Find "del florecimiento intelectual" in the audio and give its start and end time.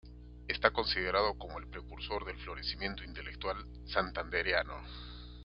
2.25-3.63